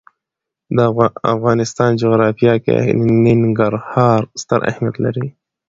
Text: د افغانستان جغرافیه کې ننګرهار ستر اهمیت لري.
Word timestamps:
د 0.75 0.77
افغانستان 1.33 1.91
جغرافیه 2.01 2.55
کې 2.65 2.75
ننګرهار 3.41 4.21
ستر 4.41 4.59
اهمیت 4.69 4.95
لري. 5.05 5.27